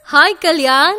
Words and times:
Hi 0.00 0.34
Kalyan. 0.34 0.98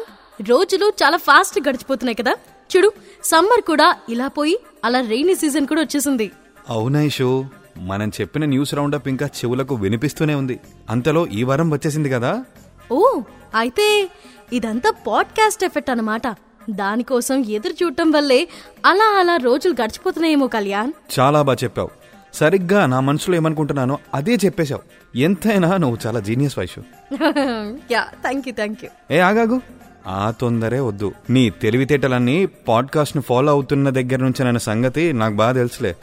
రోజులు 0.49 0.93
చాలా 1.03 1.17
fast 1.17 1.59
గడిచిపోతున్నాయి 1.59 2.15
కదా. 2.15 2.35
చూడు 2.77 2.91
సమ్మర్ 3.23 3.61
కూడా 3.61 3.97
ఇలా 4.09 4.27
పోయి 4.27 4.59
అలా 4.83 4.99
రెయినీ 5.01 5.35
సీజన్ 5.35 5.67
కూడా 5.67 5.81
వచ్చేసింది. 5.81 6.31
అవునా 6.69 7.01
ఇషు? 7.01 7.45
మనం 7.77 8.09
చెప్పిన 8.09 8.45
న్యూస్ 8.45 8.73
రౌండప్ 8.75 9.07
ఇంకా 9.07 9.25
చెవులకు 9.25 9.75
వినిపిస్తూనే 9.75 10.35
ఉంది. 10.35 10.59
అంతలో 10.89 11.27
ఈ 11.27 11.43
వారం 11.43 11.69
వచ్చేసింది 11.71 12.09
కదా? 12.09 12.45
ఓ 12.91 13.21
అయితే 13.55 14.09
ఇదంతా 14.53 14.91
పాడ్కాస్ట్ 15.07 15.65
ఎఫెక్ట్ 15.65 15.89
అన్నమాట. 15.89 16.27
దానికోసం 16.69 17.45
ఎదురు 17.45 17.73
చూడటం 17.83 18.11
వల్లే 18.11 18.47
అలా 18.85 19.19
అలా 19.19 19.37
రోజులు 19.37 19.73
గడిచిపోతున్నాయేమో 19.83 20.47
కళ్యాణ్. 20.47 20.91
చాలా 21.19 21.41
బాగా 21.41 21.57
చెప్పావు. 21.63 21.89
సరిగ్గా 22.33 22.85
నా 22.85 22.99
మనసులో 22.99 23.35
ఏమనుకుంటున్నానో 23.35 23.99
అదే 24.13 24.35
చెప్పేశావు. 24.45 24.81
ఎంతైనా 25.17 25.77
నువ్వు 25.77 25.97
చాలా 26.05 26.19
genius 26.19 26.59
Vaishu. 26.59 26.79
Yeah 27.91 28.05
thank 28.21 28.47
you 28.47 28.53
thank 28.53 28.83
you 28.83 28.89
ఏ 29.11 29.19
ఆగాగు. 29.19 29.61
ఆ 30.07 30.33
తొందరే 30.41 30.79
వద్దు. 30.79 31.11
నీ 31.29 31.49
తెలివితేటలన్నీ 31.49 32.45
పాడ్కాస్ట్ను 32.45 33.23
ఫాలో 33.23 33.51
అవుతున్న 33.51 33.89
దగ్గర 33.89 34.17
నుంచి 34.17 34.43
నన్న 34.43 34.57
సంగతి 34.57 35.13
నాకు 35.13 35.35
బాగా 35.35 35.51
తెలుసులే. 35.51 35.95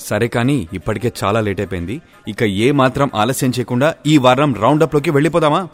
సరే 0.00 0.28
కానీ 0.28 0.68
ఇప్పటికే 0.72 1.12
చాలా 1.24 1.40
లేట్ 1.40 1.60
అయిపోయింది. 1.60 2.02
ఇక 2.28 2.42
ఏ 2.42 2.70
మాత్రం 2.70 3.10
ఆలస్యం 3.14 3.50
చేయకుండా 3.50 3.94
ఈ 4.06 4.18
వారం 4.18 4.54
రౌండప్లోకి 4.54 5.10
వెళ్ళిపోదామా? 5.10 5.68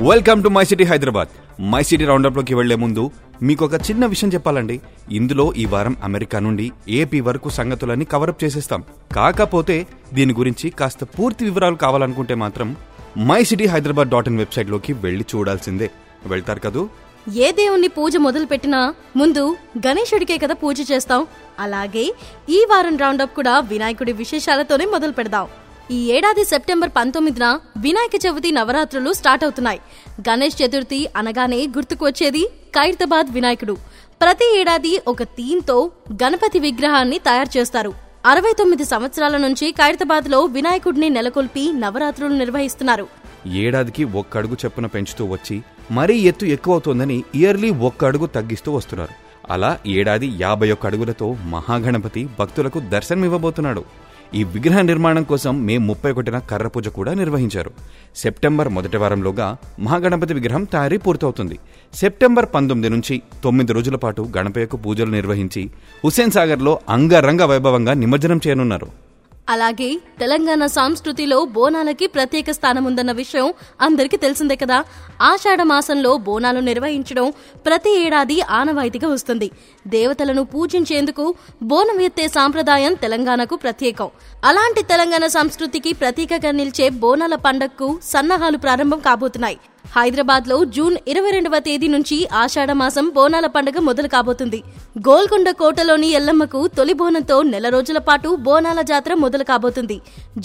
Welcome 0.00 0.42
to 0.42 0.48
my 0.48 0.64
city 0.64 0.84
Hyderabad. 0.84 1.28
My 1.60 1.82
city 1.82 2.04
రౌండప్లోకి 2.04 2.54
వెళ్ళే 2.54 2.76
ముందు 2.76 3.10
మీకు 3.42 3.64
ఒక 3.64 3.74
చిన్న 3.74 4.06
విషయం 4.06 4.30
చెప్పాలండి. 4.30 4.80
ఇందులో 5.10 5.52
ఈ 5.56 5.64
వారం 5.64 5.96
అమెరికా 6.04 6.38
నుండి 6.38 6.72
ఏపీ 6.88 7.20
వరకు 7.20 7.48
సంగతులన్నీ 7.48 8.04
కవరప్ 8.04 8.44
చేసేస్తాం. 8.44 8.84
కాకపోతే 9.12 9.86
దీని 10.14 10.34
గురించి 10.34 10.70
కాస్త 10.70 11.04
పూర్తి 11.04 11.44
వివరాలు 11.44 11.74
కావాలనుకుంటే 11.74 12.34
మాత్రం 12.34 12.76
my 13.16 13.44
city 13.44 13.66
Hyderabad 13.66 14.08
dot 14.08 14.28
in 14.28 14.38
వెబ్సైట్లోకి 14.38 14.92
వెళ్ళి 14.92 15.24
చూడాల్సిందే. 15.34 15.90
వెళ్తారు 16.26 16.60
కదూ? 16.60 16.88
ఏ 17.36 17.52
దేవుణ్ణి 17.52 17.88
పూజ 17.88 18.16
మొదలు 18.16 18.46
పెట్టినా 18.46 18.94
ముందు 19.16 19.56
గణేశుడికే 19.78 20.38
కదా 20.38 20.54
పూజ 20.54 20.90
చేస్తాం. 20.92 21.26
అలాగే 21.60 22.14
ఈ 22.50 22.66
వారం 22.70 22.96
రౌండప్ 22.96 23.34
కూడా 23.34 23.60
వినాయకుడి 23.60 24.12
విశేషాలతోనే 24.12 24.84
మొదలు 24.84 25.12
పెడదాం 25.12 25.46
ఈ 25.90 25.96
ఏడాది 26.12 26.44
సెప్టెంబర్ 26.44 26.90
పంతొమ్మిదిన 26.96 27.58
వినాయక 27.78 28.16
చవితి 28.24 28.50
నవరాత్రులు 28.52 29.12
స్టార్ట్ 29.12 29.44
అవుతున్నాయి. 29.44 29.80
గణేష్ 30.28 30.56
చతుర్థి 30.62 31.08
అనగానే 31.16 31.66
గుర్తుకు 31.66 32.06
వచ్చేది 32.06 32.46
ఖైరతాబాద్ 32.76 33.26
వినాయకుడు. 33.32 33.76
ప్రతి 34.22 34.60
ఏడాది 34.60 35.00
ఒక 35.08 35.22
థీమ్తో 35.22 35.90
గణపతి 36.12 36.58
విగ్రహాన్ని 36.58 37.18
తయారు 37.18 37.58
చేస్తారు. 37.58 37.92
అరవై 38.26 38.52
తొమ్మిది 38.58 38.84
సంవత్సరాల 38.84 39.36
నుంచి 39.36 39.70
ఖైరతాబాద్లో 39.72 40.44
వినాయకుడిని 40.44 41.08
నెలకొల్పి 41.08 41.72
నవరాత్రులు 41.72 42.34
నిర్వహిస్తున్నారు. 42.34 43.06
ఏడాదికి 43.46 44.04
ఒక్క 44.04 44.38
అడుగు 44.38 44.54
చెప్పున 44.54 44.86
పెంచుతూ 44.86 45.24
వచ్చి 45.24 45.62
మరీ 45.90 46.16
ఎత్తు 46.18 46.46
ఎక్కువవుతోందని 46.46 47.24
ఇయర్లీ 47.34 47.70
ఒక్క 47.70 48.04
అడుగు 48.04 48.26
తగ్గిస్తూ 48.26 48.72
వస్తున్నారు. 48.72 49.14
అలా 49.52 49.78
ఏడాది 49.86 50.32
యాభై 50.40 50.70
ఒక్క 50.70 50.86
అడుగులతో 50.86 51.32
మహాగణపతి 51.32 52.28
భక్తులకు 52.38 52.78
దర్శనమివ్వబోతున్నాడు. 52.78 54.03
ఈ 54.38 54.44
విగ్రహ 54.44 54.80
నిర్మాణం 54.80 55.22
కోసం 55.22 55.66
మే 55.66 55.78
ముప్పై 55.78 56.10
ఒకటిన 56.12 56.38
కర్ర 56.38 56.66
పూజ 56.66 56.88
కూడా 56.88 57.14
నిర్వహించారు. 57.14 57.70
సెప్టెంబర్ 58.16 58.68
మొదటి 58.68 58.96
వారంలోగా 58.96 59.56
మహాగణపతి 59.80 60.34
విగ్రహం 60.34 60.64
తయారీ 60.64 60.96
పూర్తవుతుంది. 60.96 61.58
సెప్టెంబర్ 61.94 62.46
పంతొమ్మిది 62.54 62.90
నుంచి 62.94 63.22
తొమ్మిది 63.44 63.72
రోజుల 63.72 63.96
పాటు 63.96 64.28
గణపయ్యకు 64.36 64.76
పూజలు 64.76 65.10
నిర్వహించి 65.10 65.70
హుస్సేన్ 66.04 66.30
సాగర్లో 66.30 66.78
అంగరంగ 66.88 67.42
వైభవంగా 67.42 67.94
నిమజ్జనం 67.94 68.40
చేయనున్నారు. 68.46 69.03
అలాగే 69.48 69.98
తెలంగాణ 70.20 70.66
సంస్కృతిలో 70.66 71.44
బోనాలకి 71.44 72.06
ప్రత్యేక 72.06 72.50
స్థానం 72.50 72.84
ఉందన్న 72.84 73.12
విషయం 73.12 73.54
అందరికీ 73.80 74.16
తెలిసిందే 74.16 74.56
కదా. 74.56 74.84
ఆషాఢ 75.22 75.62
మాసంలో 75.62 76.16
బోనాలు 76.16 76.60
నిర్వహించడం 76.60 77.32
ప్రతి 77.66 78.00
ఏడాది 78.06 78.40
ఆనవాయితీగా 78.40 79.08
వస్తుంది. 79.08 79.50
దేవతలను 79.86 80.44
పూజించేందుకు 80.44 81.34
బోనం 81.62 82.00
ఎత్తే 82.00 82.28
సాంప్రదాయం 82.28 82.94
తెలంగాణకు 82.94 83.56
ప్రత్యేకం. 83.56 84.10
అలాంటి 84.44 84.82
తెలంగాణ 84.82 85.26
సంస్కృతికి 85.26 85.92
ప్రతీకగా 85.92 86.50
నిలిచే 86.50 86.88
బోనాల 86.88 87.34
పండగకు 87.34 87.98
సన్నాహాలు 88.02 88.58
ప్రారంభం 88.58 88.98
కాబోతున్నాయి. 88.98 89.58
హైదరాబాద్లో 89.84 90.56
జూన్ 90.76 90.94
ఇరవై 91.10 91.30
రెండవ 91.34 91.56
తేదీ 91.66 91.88
నుంచి 91.94 92.16
ఆషాఢ 92.42 92.70
మాసం 92.80 93.06
బోనాల 93.16 93.46
పండుగ 93.54 93.78
మొదలు 93.88 94.08
కాబోతుంది. 94.14 94.60
గోల్కొండ 95.06 95.48
కోటలోని 95.60 96.08
ఎల్లమ్మకు 96.18 96.60
తొలి 96.76 96.94
బోనంతో 97.00 97.36
నెల 97.52 97.68
రోజుల 97.74 97.98
పాటు 98.08 98.30
బోనాల 98.46 98.80
జాతర 98.90 99.14
మొదలు 99.24 99.46
కాబోతుంది. 99.50 99.96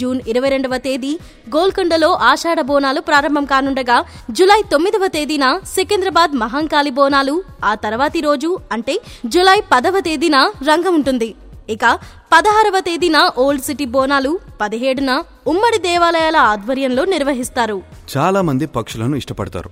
జూన్ 0.01 0.21
ఇరవై 0.33 0.49
రెండవ 0.55 0.77
తేదీ 0.87 1.11
గోల్కొండలో 1.55 2.11
ఆషాఢ 2.31 2.59
బోనాలు 2.71 3.03
ప్రారంభం 3.09 3.47
కానుండగా 3.53 3.97
జులై 4.39 4.61
తొమ్మిదవ 4.73 5.07
తేదీన 5.17 5.45
సికింద్రాబాద్ 5.75 6.33
మహంకాళి 6.45 6.93
బోనాలు 7.01 7.37
ఆ 7.71 7.75
తర్వాతి 7.85 8.23
రోజు 8.29 8.51
అంటే 8.77 8.97
జులై 9.35 9.59
పదవ 9.73 9.99
తేదీన 10.09 10.37
రంగం 10.71 10.95
ఉంటుంది. 11.01 11.31
ఇక 11.73 11.85
పదహారవ 12.33 12.77
తేదీన 12.79 13.17
ఓల్డ్ 13.37 13.63
సిటీ 13.63 13.85
బోనాలు 13.85 14.31
పదిహేడున 14.61 15.11
ఉమ్మడి 15.47 15.77
దేవాలయాల 15.77 16.37
ఆధ్వర్యంలో 16.51 17.03
నిర్వహిస్తారు. 17.05 17.77
చాలా 18.17 18.41
మంది 18.41 18.65
పక్షులను 18.65 19.15
ఇష్టపడతారు. 19.15 19.71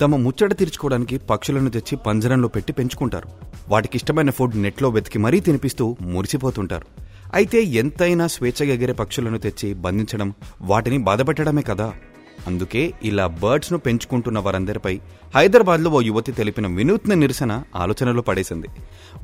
తమ 0.00 0.16
ముచ్చట 0.16 0.52
తీర్చుకోవడానికి 0.52 1.18
పక్షులను 1.30 1.70
తెచ్చి 1.70 1.96
పంజరంలో 1.96 2.48
పెట్టి 2.48 2.72
పెంచుకుంటారు. 2.72 3.28
వాటికి 3.68 3.96
ఇష్టమైన 3.96 4.30
ఫుడ్ 4.30 4.56
నెట్లో 4.62 4.88
వెతికి 4.88 5.18
మరీ 5.18 5.40
తినిపిస్తూ 5.40 5.96
మురిసిపోతుంటారు. 6.00 6.86
అయితే 7.34 7.58
ఎంతైనా 7.80 8.26
స్వేచ్ఛగా 8.26 8.72
ఎగిరే 8.74 8.92
పక్షులను 8.92 9.38
తెచ్చి 9.38 9.68
బంధించడం 9.74 10.34
వాటిని 10.62 10.98
బాధపెట్టడమే 11.08 11.62
కదా. 11.62 11.88
అందుకే 12.46 12.92
ఇలా 13.02 13.26
బర్డ్స్ను 13.42 13.78
పెంచుకుంటున్న 13.78 14.38
వారందరిపై 14.38 15.00
హైదరాబాద్లో 15.34 15.90
ఓ 15.90 16.00
యువతి 16.02 16.32
తెలిపిన 16.32 16.66
వినూత్న 16.66 17.14
నిరసన 17.14 17.52
ఆలోచనలో 17.82 18.22
పడేసింది. 18.22 18.68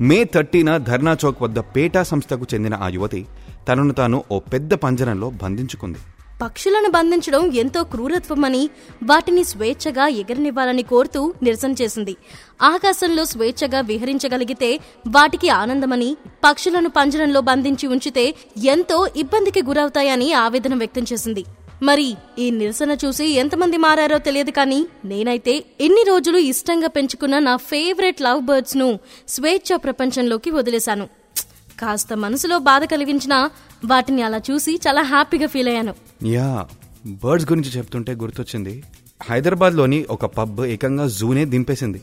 మే 0.01 0.23
థర్టీన 0.23 0.77
ధర్నా 0.77 1.17
చౌక్ 1.25 1.41
వద్ద 1.41 1.59
పేటా 1.59 2.03
సంస్థకు 2.03 2.47
చెందిన 2.53 2.75
ఆ 2.75 2.89
యువతి 2.97 3.25
తనను 3.69 3.93
తాను 3.93 4.23
ఓ 4.31 4.39
పెద్ద 4.39 4.73
పంజరంలో 4.73 5.29
బంధించుకుంది. 5.29 5.99
పక్షులను 6.41 6.89
బంధించడం 6.91 7.43
ఎంతో 7.61 7.83
క్రూరత్వమని 7.83 8.69
వాటిని 9.03 9.43
స్వేచ్ఛగా 9.43 10.07
ఎగరనివ్వాలని 10.21 10.83
కోరుతూ 10.83 11.33
నిరసన 11.43 11.71
చేసింది. 11.81 12.13
ఆకాశంలో 12.61 13.25
స్వేచ్ఛగా 13.25 13.81
విహరించగలిగితే 13.81 14.79
వాటికి 15.07 15.49
ఆనందమని 15.49 16.17
పక్షులను 16.45 16.89
పంజరంలో 16.89 17.41
బంధించి 17.41 17.87
ఉంచితే 17.87 18.35
ఎంతో 18.75 19.07
ఇబ్బందికి 19.17 19.63
గురవుతాయని 19.63 20.33
ఆవేదన 20.33 20.75
వ్యక్తం 20.75 21.05
చేసింది. 21.13 21.45
మరి 21.83 22.15
ఈ 22.39 22.51
నిరసన 22.51 22.97
చూసి 23.05 23.25
ఎంతమంది 23.25 23.77
మారారో 23.77 24.17
తెలియదు 24.17 24.51
కానీ 24.51 24.87
నేనైతే 25.05 25.65
ఎన్ని 25.81 26.03
రోజులు 26.07 26.37
ఇష్టంగా 26.37 26.87
పెంచుకున్న 26.87 27.39
నా 27.39 27.55
ఫేవరెట్ 27.55 28.21
లవ్ 28.21 28.41
బర్డ్స్ను 28.41 28.99
స్వేచ్ఛ 29.27 29.77
ప్రపంచంలోకి 29.77 30.51
వదిలేశాను. 30.51 31.07
కాస్త 31.79 32.13
మనసులో 32.13 32.59
బాధ 32.59 32.83
కలిగించిన 32.83 33.49
వాటిని 33.85 34.21
అలా 34.21 34.41
చూసి 34.51 34.79
చాలా 34.87 35.01
హ్యాపీగా 35.01 35.47
ఫీల్ 35.47 35.67
అయ్యాను. 35.67 35.93
యా 36.25 36.67
బర్డ్స్ 37.07 37.51
గురించి 37.51 37.69
చెప్తుంటే 37.69 38.13
గుర్తొచ్చింది. 38.13 38.83
హైదరాబాద్లోని 39.23 40.05
ఒక 40.09 40.25
పబ్ 40.25 40.61
ఏకంగా 40.61 41.07
జూనే 41.07 41.45
దింపేసింది. 41.45 42.01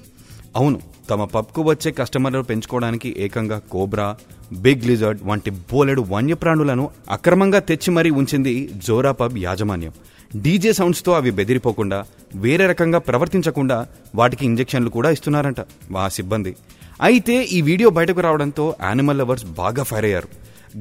అవును 0.57 0.81
తమ 1.11 1.25
పబ్కు 1.25 1.63
వచ్చే 1.63 1.93
కస్టమర్లు 1.93 2.43
పెంచుకోవడానికి 2.43 3.15
ఏకంగా 3.19 3.59
కోబ్రా 3.59 4.17
బిగ్ 4.53 4.87
లిజర్డ్ 4.87 5.21
వంటి 5.25 5.51
బోలెడు 5.51 6.03
వన్యప్రాణులను 6.09 6.91
అక్రమంగా 7.11 7.59
తెచ్చి 7.59 7.91
మరీ 7.93 8.11
ఉంచింది 8.11 8.71
జోరా 8.87 9.13
పబ్ 9.13 9.39
యాజమాన్యం. 9.39 9.93
డీజే 10.37 10.73
సౌండ్స్తో 10.73 11.13
అవి 11.13 11.31
బెదిరిపోకుండా 11.31 12.05
వేరే 12.35 12.67
రకంగా 12.67 12.99
ప్రవర్తించకుండా 12.99 13.87
వాటికి 14.15 14.45
ఇంజెక్షన్లు 14.45 14.91
కూడా 14.91 15.11
ఇస్తున్నారంట 15.11 15.61
మా 15.91 16.09
సిబ్బంది. 16.09 16.57
అయితే 17.03 17.43
ఈ 17.43 17.61
వీడియో 17.61 17.91
బయటకు 17.91 18.21
రావడంతో 18.21 18.75
యానిమల్ 18.83 19.19
లవర్స్ 19.19 19.45
బాగా 19.45 19.83
ఫైర్ 19.83 20.05
అయ్యారు. 20.05 20.29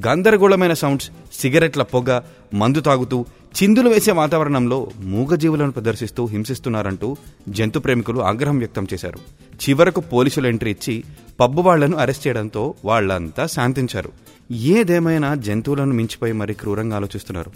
గందరగోళమైన 0.06 0.72
సౌండ్స్ 0.72 1.10
సిగరెట్ల 1.40 1.82
పొగ 1.82 2.20
మందు 2.54 2.80
తాగుతూ 2.80 3.26
చిందులు 3.62 3.88
వేసే 3.88 4.12
వాతావరణంలో 4.12 4.90
మూగజీవులను 4.98 5.72
ప్రదర్శిస్తూ 5.72 6.26
హింసిస్తున్నారంటూ 6.26 7.16
జంతు 7.48 7.78
ప్రేమికులు 7.78 8.20
ఆగ్రహం 8.20 8.58
వ్యక్తం 8.58 8.86
చేశారు. 8.94 9.18
చివరకు 9.64 10.00
పోలీసులు 10.00 10.46
ఎంట్రీ 10.46 10.70
ఇచ్చి 10.70 11.04
పబ్బు 11.40 11.62
వాళ్ళను 11.62 11.96
అరెస్ట్ 11.96 12.26
చేయడంతో 12.26 12.74
వాళ్ళంతా 12.84 13.46
శాంతించారు. 13.46 14.12
ఏదేమైనా 14.52 15.34
జంతువులను 15.34 15.92
మించిపోయి 15.92 16.32
మరీ 16.32 16.54
క్రూరంగా 16.54 16.96
ఆలోచిస్తున్నారు. 16.96 17.52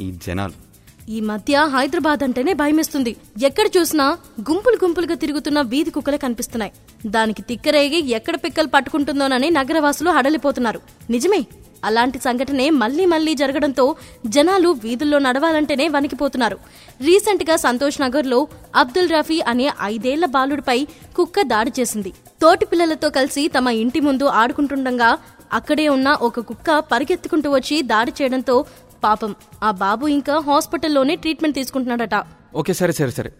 ఈ 0.00 0.14
జనాలు. 0.26 0.70
ఈ 1.10 1.20
మధ్య 1.20 1.66
హైదరాబాద్ 1.70 2.24
అంటేనే 2.24 2.52
భయమేస్తుంది. 2.52 3.16
ఎక్కడ 3.42 3.66
చూసినా 3.78 4.18
గుంపులు 4.40 4.78
గుంపులుగా 4.84 5.14
తిరుగుతున్న 5.14 5.60
వీధి 5.60 5.90
కుక్కలే 5.90 6.18
కనిపిస్తున్నాయి. 6.18 6.72
దానికి 7.06 7.42
తిక్కరేగి 7.42 8.10
ఎక్కడ 8.10 8.36
పిక్కలు 8.36 8.66
పట్టుకుంటుందోనని 8.66 9.50
నగరవాసులు 9.50 10.10
హడలిపోతున్నారు. 10.10 10.80
నిజమే? 11.10 11.46
అలాంటి 11.84 12.18
సంఘటనే 12.18 12.70
మళ్ళీ 12.70 13.06
మళ్ళీ 13.06 13.34
జరగడంతో 13.34 13.96
జనాలు 14.26 14.68
వీధుల్లో 14.68 15.18
నడవాలంటేనే 15.18 15.88
వణికిపోతున్నారు. 15.88 16.58
రీసెంట్గా 17.00 17.56
సంతోష్ 17.56 18.00
నగర్లో 18.00 18.48
అబ్దుల్ 18.76 19.08
రఫీ 19.08 19.40
అనే 19.40 19.70
ఐదేళ్ళ 19.82 20.24
బాలుడిపై 20.26 20.86
కుక్క 21.16 21.40
దాడి 21.42 21.72
చేసింది. 21.80 22.12
తోటి 22.42 22.64
పిల్లలతో 22.64 23.10
కలిసి 23.10 23.48
తమ 23.48 23.68
ఇంటి 23.68 24.00
ముందు 24.00 24.24
ఆడుకుంటుండగా 24.24 25.18
అక్కడే 25.52 25.88
ఉన్న 25.88 26.08
ఒక 26.22 26.40
కుక్క 26.40 26.78
పరిగెత్తుకుంటూ 26.78 27.50
వచ్చి 27.50 27.82
దాడి 27.82 28.12
చేయడంతో 28.22 28.64
పాపం. 29.04 29.34
ఆ 29.62 29.70
బాబు 29.70 30.06
ఇంకా 30.06 30.38
హాస్పిటల్లోనే 30.38 31.16
ట్రీట్మెంట్ 31.16 31.56
తీసుకుంటున్నాడట. 31.56 32.24
ఓకే 32.54 32.72
సరే 32.72 32.92
సరే 32.92 33.10
సరే. 33.10 33.32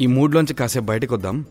ఈ 0.00 0.06
మూడ్లోంచి 0.06 0.54
కాసేపు 0.54 0.84
బయటకు 0.84 1.14
వద్దాం 1.14 1.44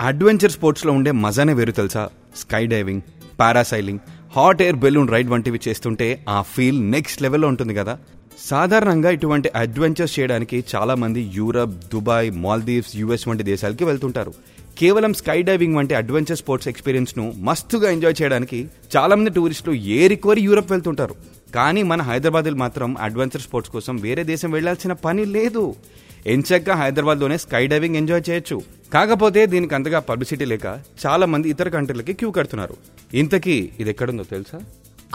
అడ్వెంచర్ 0.00 0.52
స్పోర్ట్స్లో 0.52 0.92
ఉండే 0.92 1.10
మజానే 1.10 1.52
వేరు 1.52 1.72
తెలుసా? 1.72 2.10
Sky 2.36 2.66
diving 2.66 3.02
parasailing 3.40 3.98
hot 4.36 4.62
air 4.62 4.76
balloon 4.76 5.08
ride 5.08 5.30
వంటివి 5.30 5.60
చేస్తుంటే 5.68 6.24
ఆ 6.28 6.42
ఫీల్ 6.42 6.90
నెక్స్ట్ 6.90 7.22
లెవెల్లో 7.22 7.48
ఉంటుంది 7.48 7.74
కదా. 7.74 7.98
సాధారణంగా 8.38 9.10
ఇటువంటి 9.10 9.50
అడ్వెంచర్స్ 9.56 10.20
చేయడానికి 10.20 10.64
చాలా 10.76 10.94
మంది 10.94 11.30
యూరప్ 11.34 11.70
దుబాయ్ 11.70 12.30
మాల్దీవ్స్ 12.30 12.96
యుఎస్ 12.96 13.28
వంటి 13.28 13.42
దేశాలకి 13.42 13.84
వెళ్తుంటారు. 13.84 14.34
కేవలం 14.78 15.14
స్కై 15.14 15.42
డైవింగ్ 15.42 15.76
వంటి 15.76 15.94
అడ్వెంచర్ 15.94 16.38
స్పోర్ట్స్ 16.38 16.68
ఎక్స్పీరియన్స్ను 16.68 17.32
మస్తుగా 17.36 17.90
ఎంజాయ్ 17.90 18.22
చేయడానికి 18.22 18.68
చాలా 18.96 19.16
మంది 19.16 19.30
టూరిస్టులు 19.30 19.74
ఏరికోరి 19.74 20.40
యూరప్ 20.40 20.70
వెళ్తుంటారు. 20.70 21.14
కానీ 21.54 21.82
మన 21.82 22.02
హైదరాబాద్ 22.02 22.50
మాత్రం 22.50 22.96
అడ్వెంచర్ 23.00 23.42
స్పోర్ట్స్ 23.42 23.72
కోసం 23.72 23.96
వేరే 23.96 24.24
దేశం 24.24 24.50
వెళ్ళాల్సిన 24.50 24.92
పని 24.92 25.24
లేదు. 25.24 25.74
ఎంచక్క 26.26 26.70
హైదరాబాద్లోనే 26.70 27.38
స్కై 27.38 27.66
డైవింగ్ 27.66 27.96
ఎంజాయ్ 27.96 28.22
చేయొచ్చు. 28.30 28.62
కాకపోతే 28.94 29.46
దీనికి 29.46 29.74
అంతగా 29.74 29.98
పబ్లిసిటీ 29.98 30.44
లేక 30.44 30.80
చాలా 31.06 31.26
మంది 31.26 31.48
ఇతర 31.48 31.68
కంట్రీలకి 31.68 32.12
క్యూ 32.12 32.30
కడుతున్నారు. 32.30 32.76
ఇంతకీ 33.14 33.70
ఇది 33.80 33.90
ఎక్కడుందో 33.90 34.22
తెలుసా? 34.22 34.60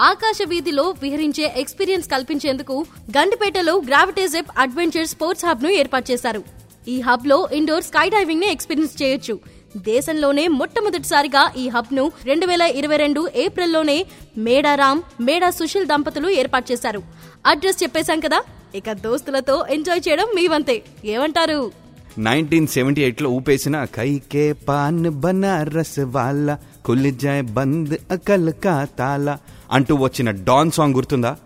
ఆకాశ 0.02 0.38
వీధిలో 0.48 0.96
విహరించే 1.02 1.54
ఎక్స్పీరియన్స్ 1.58 2.10
కల్పించేందుకు 2.10 2.86
గండిపేటలో 3.18 3.82
గ్రావిటేజెప్ 3.88 4.48
అడ్వెంచర్ 4.58 5.08
స్పోర్ట్స్ 5.08 5.46
హబ్ను 5.46 5.70
ఏర్పాటు 5.70 6.12
చేశారు. 6.12 6.44
ఈ 6.88 7.02
హబ్లో 7.02 7.50
ఇండోర్ 7.54 7.84
స్కై 7.84 8.10
డైవింగ్ని 8.10 8.52
ఎక్స్పీరియన్స్ 8.52 9.04
చేయొచ్చు. 9.04 9.40
దేశంలోనే 9.78 10.48
మొట్టమొదటిసారిగా 10.48 11.52
ఈ 11.58 11.68
హబ్ను 11.68 12.12
రెండు 12.26 12.46
వేల 12.46 12.62
ఇరవై 12.62 12.98
రెండు 12.98 13.30
ఏప్రిల్లోనే 13.36 14.06
మేడారామ్ 14.38 15.02
మేడా 15.22 15.50
సుశీల్ 15.50 15.86
దంపతులు 15.86 16.30
ఏర్పాటు 16.30 16.72
చేశారు. 16.72 17.04
అడ్రస్ 17.46 17.84
చెప్పేశాం 17.84 18.20
కదా? 18.20 18.42
ఇక 18.75 18.92
దోస్తులతో 18.92 19.66
ఎంజాయ్ 19.69 20.01
చేయడం 20.07 20.27
మీ 20.36 20.48
వంతే. 20.48 20.83
ఏమంటారు? 21.06 21.71
నైన్టీన్ 22.18 22.68
సెవెంటీ 22.68 23.01
ఎయిట్లో 23.01 23.30
ఊపేసిన 23.30 23.83
కైకే 23.83 24.54
పాన్ 24.54 25.10
బనారస్ 25.10 26.00
వాళ్ళ 26.00 26.57
కులిజాయ్ 26.86 27.44
బంద్ 27.44 27.94
అకల్ 28.12 28.54
కా 28.63 28.88
తాలా 29.00 29.38
అంటూ 29.71 29.95
వచ్చిన 29.95 30.31
డాన్ 30.31 30.71
సాంగ్ 30.71 30.95
గుర్తుందా? 30.95 31.38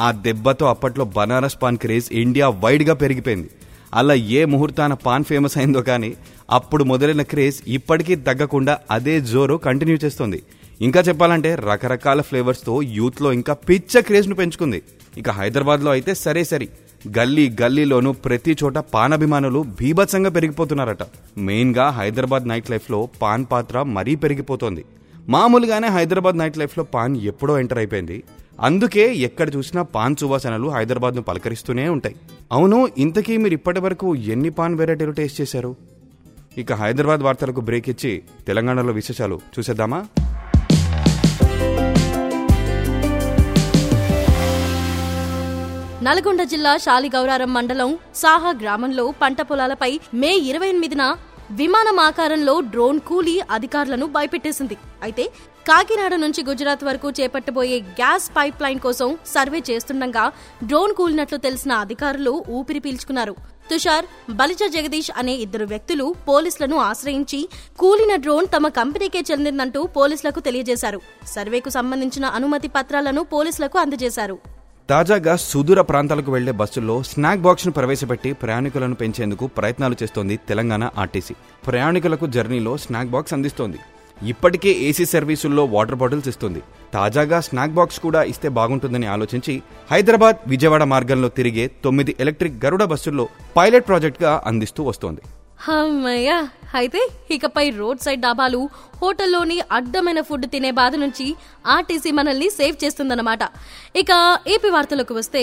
ఆ 0.00 0.10
దెబ్బతో 0.10 0.66
అప్పట్లో 0.66 1.04
బనారస్ 1.04 1.62
పాన్ 1.62 1.78
క్రేజ్ 1.78 2.08
ఇండియా 2.12 2.48
వైడ్గా 2.48 2.94
పెరిగిపోయింది. 2.94 3.50
అలా 3.94 4.14
ఏ 4.14 4.44
ముహూర్తాన 4.44 4.94
పాన్ 4.94 5.24
ఫేమస్ 5.24 5.58
అయిందో 5.58 5.82
కానీ 5.82 6.16
అప్పుడు 6.50 6.84
మొదలైన 6.84 7.22
క్రేజ్ 7.22 7.56
ఇప్పటికీ 7.66 8.14
తగ్గకుండా 8.14 8.78
అదే 8.90 9.20
జోరు 9.20 9.54
కంటిన్యూ 9.54 9.96
చేస్తుంది. 10.04 10.42
ఇంకా 10.80 11.00
చెప్పాలంటే 11.00 11.54
రకరకాల 11.54 12.20
ఫ్లేవర్స్తో 12.20 12.82
యూత్లో 12.82 13.32
ఇంకా 13.32 13.54
పిచ్చ 13.54 14.00
క్రేజ్ను 14.00 14.34
పెంచుకుంది. 14.34 14.82
ఇక 15.18 15.30
హైదరాబాద్లో 15.30 15.90
అయితే 15.90 16.14
సరే 16.14 16.44
సరి. 16.44 16.68
గల్లీ 17.18 17.56
గల్లీలోనూ 17.62 18.12
ప్రతి 18.12 18.56
చోట 18.64 18.78
పాన్ 18.78 19.12
అభిమానులు 19.12 19.64
భీభత్సంగా 19.80 20.30
పెరిగిపోతున్నారట. 20.30 21.02
మెయిన్గా 21.38 21.88
హైదరాబాద్ 21.88 22.48
నైట్ 22.48 22.70
లైఫ్లో 22.70 23.08
పాన్ 23.22 23.46
పాత్ర 23.52 23.82
మరీ 23.82 24.14
పెరిగిపోతోంది. 24.14 24.84
మామూలుగానే 25.28 25.88
హైదరాబాద్ 25.88 26.38
నైట్ 26.38 26.58
లైఫ్లో 26.58 26.84
పాన్ 26.84 27.16
ఎప్పుడో 27.16 27.58
ఎంటర్ 27.58 27.78
అయిపోయింది. 27.78 28.22
అందుకే 28.60 29.14
ఎక్కడ 29.14 29.56
చూసినా 29.56 29.82
పాన్ 29.82 30.16
సువాసనలు 30.16 30.68
హైదరాబాద్ను 30.68 31.22
పలకరిస్తూనే 31.22 31.88
ఉంటాయి. 31.88 32.16
అవును 32.52 32.88
ఇంతకీ 32.98 33.36
మీరు 33.36 33.54
ఇప్పటి 33.54 33.80
వరకు 33.80 34.16
ఎన్ని 34.16 34.50
పాన్ 34.50 34.74
వెరైటీలు 34.74 35.10
టేస్ట్ 35.10 35.40
చేశారు? 35.40 35.76
ఇక 36.58 36.72
హైదరాబాద్ 36.72 37.20
వార్తలకు 37.20 37.60
బ్రేక్ 37.60 37.88
ఇచ్చి 37.88 38.22
తెలంగాణలో 38.46 38.92
విశేషాలు 38.92 39.40
చూసేద్దామా? 39.58 40.06
నల్గొండ 46.04 46.42
జిల్లా 46.50 46.70
శాలిగౌరారం 46.84 47.50
మండలం 47.56 47.90
సాహా 48.20 48.50
గ్రామంలో 48.60 49.02
పంట 49.20 49.40
పొలాలపై 49.48 49.90
మే 50.20 50.30
ఇరవై 50.50 50.68
ఎనిమిదిన 50.72 51.02
విమానం 51.58 51.98
ఆకారంలో 52.06 52.54
డ్రోన్ 52.72 52.98
కూలి 53.08 53.34
అధికారులను 53.56 54.06
భయపెట్టేసింది. 54.14 54.76
అయితే 55.06 55.24
కాకినాడ 55.68 56.14
నుంచి 56.22 56.42
గుజరాత్ 56.48 56.84
వరకు 56.88 57.08
చేపట్టబోయే 57.18 57.78
గ్యాస్ 57.98 58.26
పైప్ 58.36 58.62
లైన్ 58.64 58.80
కోసం 58.86 59.10
సర్వే 59.34 59.60
చేస్తుండగా 59.68 60.24
డ్రోన్ 60.70 60.94
కూలినట్లు 61.00 61.38
తెలిసిన 61.46 61.72
అధికారులు 61.84 62.32
ఊపిరి 62.60 62.82
పీల్చుకున్నారు. 62.86 63.34
తుషార్ 63.70 64.08
బలిజ 64.40 64.62
జగదీష్ 64.76 65.12
అనే 65.22 65.36
ఇద్దరు 65.44 65.68
వ్యక్తులు 65.74 66.08
పోలీసులను 66.30 66.78
ఆశ్రయించి 66.88 67.40
కూలిన 67.82 68.14
డ్రోన్ 68.24 68.48
తమ 68.56 68.68
కంపెనీకే 68.80 69.22
చెందిందంటూ 69.30 69.82
పోలీసులకు 69.98 70.42
తెలియజేశారు. 70.48 71.02
సర్వేకు 71.34 71.72
సంబంధించిన 71.78 72.24
అనుమతి 72.40 72.70
పత్రాలను 72.78 73.24
పోలీసులకు 73.36 73.78
అందజేశారు. 73.84 74.38
తాజాగా 74.88 75.36
సుదూర 75.36 75.80
ప్రాంతాలకు 75.80 76.30
వెళ్ళే 76.32 76.52
బస్సుల్లో 76.52 77.02
స్నాక్ 77.02 77.40
బాక్స్ను 77.40 77.72
ప్రవేశపెట్టి 77.72 78.32
ప్రయాణికులను 78.32 78.94
పెంచేందుకు 78.94 79.46
ప్రయత్నాలు 79.46 79.96
చేస్తోంది 80.02 80.36
తెలంగాణ 80.48 80.84
ఆర్టీసీ. 80.98 81.34
ప్రయాణికులకు 81.66 82.26
జర్నీలో 82.26 82.76
స్నాక్ 82.76 83.12
బాక్స్ 83.14 83.34
అందిస్తోంది. 83.34 83.78
ఇప్పటికే 84.30 84.70
ఏసీ 84.88 85.04
సర్వీసుల్లో 85.04 85.64
వాటర్ 85.64 85.98
బాటిల్స్ 86.00 86.28
ఇస్తుంది. 86.28 86.62
తాజాగా 86.94 87.40
స్నాక్ 87.40 87.76
బాక్స్ 87.78 88.00
కూడా 88.00 88.22
ఇస్తే 88.22 88.48
బాగుంటుందని 88.48 89.06
ఆలోచించి 89.06 89.62
హైదరాబాద్ 89.92 90.36
విజయవాడ 90.46 90.82
మార్గంలో 90.94 91.28
తిరిగే 91.28 91.70
తొమ్మిది 91.84 92.14
ఎలక్ట్రిక్ 92.20 92.64
గరుడ 92.64 92.84
బస్సుల్లో 92.84 93.28
పైలట్ 93.56 93.88
ప్రాజెక్ట్గా 93.88 94.42
అందిస్తూ 94.46 94.82
వస్తోంది. 94.84 95.22
అమ్మయ్యా 95.70 96.36
అయితే 96.78 97.00
ఇకపై 97.34 97.64
రోడ్ 97.80 98.00
సైడ్ 98.04 98.22
డాబాలు 98.24 98.60
హోటల్లోని 99.00 99.56
అడ్డమైన 99.76 100.20
ఫుడ్ 100.28 100.46
తినే 100.52 100.70
బాధ 100.78 100.94
నుంచి 101.02 101.26
ఆర్టీసీ 101.74 102.10
మనల్ని 102.18 102.48
సేవ్ 102.56 102.76
చేస్తుందన్నమాట. 102.84 103.42
ఇక 104.02 104.10
ఏపీ 104.54 104.70
వార్తలకు 104.76 105.14
వస్తే 105.18 105.42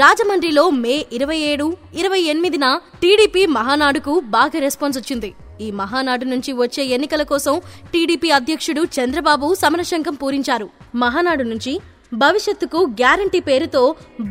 రాజమండ్రిలో 0.00 0.64
మే 0.82 0.94
ఇరవై 1.16 1.38
ఏడు 1.50 1.66
ఇరవై 2.00 2.20
ఎనిమిదిన 2.32 2.66
టీడీపీ 3.02 3.42
మహానాడుకు 3.56 4.14
బాగా 4.36 4.60
రెస్పాన్స్ 4.66 4.98
వచ్చింది. 5.00 5.30
ఈ 5.60 5.70
మహానాడు 5.80 6.24
నుంచి 6.32 6.52
వచ్చే 6.62 6.84
ఎన్నికల 6.96 7.22
కోసం 7.32 7.56
టీడీపీ 7.92 8.30
అధ్యక్షుడు 8.38 8.84
చంద్రబాబు 8.98 9.48
సమరశంఖం 9.62 10.16
పూరించారు. 10.22 10.68
మహానాడు 11.04 11.46
నుంచి 11.52 11.74
భవిష్యత్తుకు 12.22 12.80
గ్యారంటీ 13.02 13.42
పేరుతో 13.50 13.82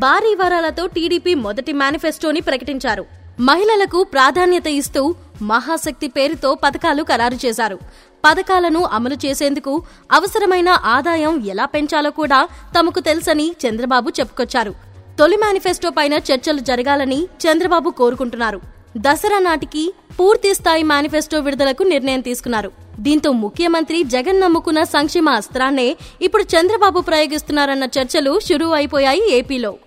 భారీ 0.06 0.34
వరాలతో 0.42 0.86
టీడీపీ 0.96 1.36
మొదటి 1.46 1.74
మేనిఫెస్టోని 1.84 2.44
ప్రకటించారు. 2.50 3.06
మహిళలకు 3.48 4.00
ప్రాధాన్యత 4.12 4.68
ఇస్తూ 4.82 5.02
మహాశక్తి 5.42 6.08
పేరుతో 6.08 6.54
పథకాలు 6.54 7.04
ఖరారు 7.04 7.40
చేశారు. 7.46 7.80
పథకాలను 8.26 8.82
అమలు 8.98 9.18
చేసేందుకు 9.26 9.84
అవసరమైన 10.12 10.70
ఆదాయం 10.70 11.46
ఎలా 11.46 11.66
పెంచాలో 11.66 12.12
కూడా 12.12 12.48
తమకు 12.78 13.00
తెలుసని 13.00 13.56
చంద్రబాబు 13.64 14.10
చెప్పుకొచ్చారు. 14.20 14.74
తొలి 15.20 15.38
మేనిఫెస్టో 15.44 15.90
పైన 15.90 16.14
చర్చలు 16.14 16.60
జరగాలని 16.60 17.28
చంద్రబాబు 17.44 17.90
కోరుకుంటున్నారు. 17.90 18.62
దసరా 18.98 19.40
నాటికి 19.40 19.94
పూర్తి 20.20 20.54
స్థాయి 20.54 20.84
మేనిఫెస్టో 20.84 21.40
విడుదలకు 21.40 21.84
నిర్ణయం 21.84 22.22
తీసుకున్నారు. 22.22 22.72
దీంతో 23.00 23.32
ముఖ్యమంత్రి 23.32 24.04
జగన్ 24.04 24.42
నమ్ముకున్న 24.42 24.84
సంక్షేమ 24.84 25.30
అస్త్రాన్నే 25.30 25.96
ఇప్పుడు 26.22 26.44
చంద్రబాబు 26.44 27.00
ప్రయోగిస్తున్నారన్న 27.00 27.84
చర్చలు 27.98 28.40
షురూ 28.40 28.70
అయిపోయాయి 28.70 29.32
ఏపీలో. 29.32 29.78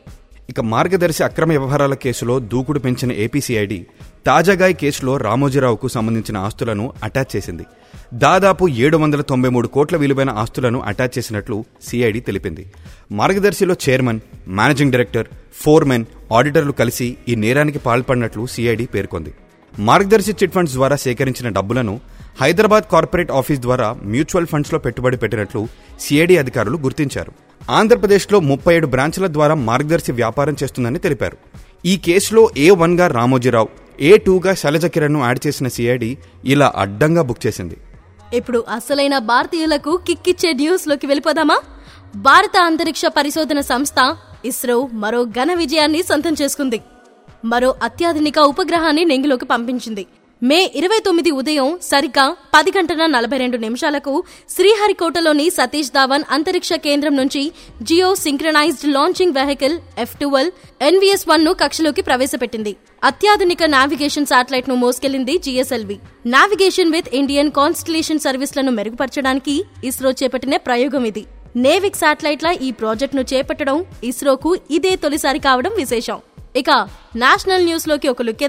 ఇక 0.50 0.60
మార్గదర్శి 0.72 1.22
అక్రమ 1.24 1.50
వ్యవహారాల 1.54 1.94
కేసులో 2.02 2.34
దూకుడు 2.52 2.80
పెంచిన 2.84 3.12
ఏపీసీఐడి 3.24 3.78
తాజాగా 4.26 4.66
ఈ 4.66 4.74
కేసులో 4.82 5.16
రామోజీరావుకు 5.16 5.88
సంబంధించిన 5.88 6.36
ఆస్తులను 6.46 6.84
అటాచ్ 7.02 7.32
చేసింది. 7.34 7.64
దాదాపు 8.14 8.64
ఏడు 8.84 8.96
వందల 8.96 9.22
తొంభై 9.30 9.50
మూడు 9.54 9.68
కోట్ల 9.74 9.96
విలువైన 10.02 10.30
ఆస్తులను 10.42 10.78
అటాచ్ 10.90 11.14
చేసినట్లు 11.18 11.56
సిఐడి 11.88 12.20
తెలిపింది. 12.20 12.64
మార్గదర్శిలో 13.12 13.76
చైర్మన్ 13.86 14.20
మేనేజింగ్ 14.60 14.92
డైరెక్టర్ 14.92 15.28
ఫోర్మెన్ 15.62 16.06
ఆడిటర్లు 16.38 16.72
కలిసి 16.72 17.08
ఈ 17.28 17.36
నేరానికి 17.44 17.78
పాల్పడినట్లు 17.78 18.46
సిఐడి 18.54 18.86
పేర్కొంది. 18.94 19.34
మార్గదర్శి 19.74 20.32
చిట్ 20.32 20.54
ఫండ్స్ 20.54 20.76
ద్వారా 20.78 20.96
సేకరించిన 21.06 21.48
డబ్బులను 21.58 21.96
హైదరాబాద్ 22.40 22.84
కార్పొరేట్ 22.92 23.30
ఆఫీస్ 23.30 23.60
ద్వారా 23.60 23.92
మ్యూచువల్ 24.02 24.46
ఫండ్స్లో 24.46 24.78
పెట్టుబడి 24.78 25.16
పెట్టినట్లు 25.16 25.68
సిఐడి 26.00 26.38
అధికారులు 26.38 26.78
గుర్తించారు. 26.78 27.32
ఆంధ్రప్రదేశ్లో 27.70 28.40
ముప్పై 28.40 28.74
ఏడు 28.76 28.86
బ్రాంచ్ల 28.86 29.26
ద్వారా 29.26 29.54
మార్గదర్శి 29.54 30.12
వ్యాపారం 30.12 30.56
చేస్తుందని 30.62 30.98
తెలిపారు. 30.98 31.36
ఈ 31.84 31.96
కేసులో 31.96 32.50
ఏ 32.56 32.70
వన్గా 32.70 33.06
రామోజీరావు 33.06 33.68
ఏ 34.00 34.16
టూగా 34.16 34.54
శైలజ 34.54 34.86
కిరణ్ను 34.86 35.20
యాడ్ 35.20 35.46
చేసిన 35.46 35.68
సిఐడి 35.68 36.18
ఇలా 36.44 36.72
అడ్డంగా 36.76 37.22
బుక్ 37.22 37.46
చేసింది. 37.46 37.76
ఇప్పుడు 38.34 38.64
అసలైన 38.74 39.18
భారతీయులకు 39.18 40.00
కిక్కిచ్చే 40.06 40.52
న్యూస్లోకి 40.52 41.06
వెళ్ళిపోదామా? 41.06 41.60
భారత 42.16 42.56
అంతరిక్ష 42.60 43.02
పరిశోధన 43.06 43.60
సంస్థ 43.60 44.16
ఇస్రో 44.44 44.88
మరో 44.92 45.24
ఘన 45.24 45.54
విజయాన్ని 45.54 46.02
సొంతం 46.02 46.34
చేసుకుంది. 46.42 46.80
మరో 47.44 47.74
అత్యాధునిక 47.82 48.38
ఉపగ్రహాన్ని 48.38 49.04
నెంగిలోకి 49.04 49.44
పంపించింది. 49.44 50.06
మే 50.42 50.58
ఇరవై 50.80 50.98
తొమ్మిది 51.06 51.30
ఉదయం 51.38 51.68
సరిగ్గా 51.82 52.24
పది 52.54 52.70
గంటల 52.74 53.06
నలభై 53.14 53.38
రెండు 53.42 53.56
నిమిషాలకు 53.56 54.12
శ్రీహరికోటలోని 54.54 55.46
సతీష్ 55.50 55.90
ధావన్ 55.96 56.24
అంతరిక్ష 56.30 56.72
కేంద్రం 56.84 57.14
నుంచి 57.16 57.42
geo 57.82 58.10
synchronised 58.24 58.86
launching 58.96 59.36
vehicle 59.38 59.74
F 60.04 60.14
twelve 60.20 60.50
NVS 60.88 61.26
వన్ను 61.30 61.52
కక్షలోకి 61.62 62.02
ప్రవేశపెట్టింది. 62.08 62.72
అత్యాధునిక 63.10 63.62
నావిగేషన్ 63.74 64.30
శాటిలైట్ను 64.32 64.76
మోసుకెళ్ళింది 64.84 65.34
GSLV. 65.46 65.96
Navigation 66.34 66.94
with 66.96 67.10
Indian 67.20 67.50
constellation 67.58 68.24
సర్వీస్లను 68.26 68.74
మెరుగుపరచడానికి 68.78 69.56
ఇస్రో 69.90 70.12
చేపట్టిన 70.22 70.56
ప్రయోగం 70.68 71.06
ఇది. 71.10 71.24
నేవిక్ 71.66 72.00
శాటిలైట్ల 72.02 72.48
ఈ 72.66 72.70
ప్రాజెక్టును 72.82 73.24
చేపట్టడం 73.34 73.78
ఇస్రోకు 74.10 74.52
ఇదే 74.78 74.94
తొలిసారి 75.04 75.42
కావడం 75.48 75.74
విశేషం. 75.82 76.20
ఇక 76.62 76.70
నేషనల్ 77.24 77.66
న్యూస్లోకి 77.70 78.08
ఒక 78.14 78.22
లుక్ 78.28 78.44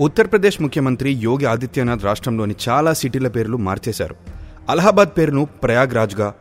ఉత్తరప్రదేశ్ 0.00 0.62
ముఖ్యమంత్రి 0.62 1.10
యోగి 1.12 1.46
ఆదిత్యనాథ్ 1.46 2.04
రాష్ట్రంలోని 2.04 2.54
చాలా 2.68 2.92
సిటీల 2.92 3.28
పేర్లు 3.28 3.56
మార్చేశారు. 3.56 4.14
అలహాబాద్ 4.68 5.08
పేరును 5.18 5.48
ప్రయాగ్రాజ్గా 5.62 6.34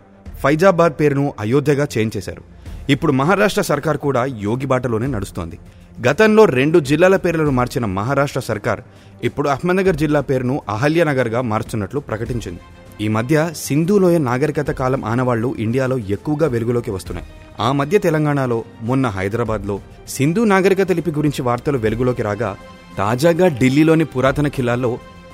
ఫైజాబాద్ 0.44 0.94
పేరును 0.94 1.34
అయోధ్యగా 1.40 1.88
చేంజ్ 1.98 2.18
చేశారు. 2.18 2.42
ఇప్పుడు 2.90 3.12
మహారాష్ట్ర 3.12 3.62
సర్కార్ 3.62 3.98
కూడా 3.98 4.26
యోగి 4.26 4.66
బాటలోనే 4.66 5.08
నడుస్తోంది. 5.08 5.60
గతంలో 6.08 6.46
రెండు 6.46 6.80
జిల్లాల 6.80 7.16
పేర్లను 7.16 7.52
మార్చిన 7.52 7.86
మహారాష్ట్ర 7.86 8.40
సర్కార్ 8.40 8.82
ఇప్పుడు 9.24 9.50
అహ్మద్నగర్ 9.50 9.96
జిల్లా 9.96 10.22
పేరును 10.22 10.62
అహల్యనగర్గా 10.70 11.42
మార్చున్నట్లు 11.42 12.00
ప్రకటించింది. 12.00 12.60
ఈ 13.02 13.08
మధ్య 13.08 13.52
సింధులోయ 13.56 14.18
నాగరికత 14.18 14.72
కాలం 14.72 15.06
ఆనవాళ్ళు 15.06 15.56
ఇండియాలో 15.60 15.98
ఎక్కువగా 15.98 16.48
వెలుగులోకి 16.48 16.92
వస్తున్నాయి. 16.92 17.28
ఆ 17.60 17.72
మధ్య 17.72 17.98
తెలంగాణలో 17.98 18.64
మొన్న 18.82 19.08
హైదరాబాద్లో 19.08 19.80
సింధు 20.08 20.42
నాగరికత 20.42 20.92
లిపి 20.92 21.12
గురించి 21.12 21.42
వార్తలు 21.42 21.78
వెలుగులోకి 21.78 22.22
రాగా 22.24 22.58
తాజాగా 23.02 23.48
ఢిల్లీలోని 23.60 24.06
పురాతన 24.14 24.48
ఖిలాల్లో 24.56 24.92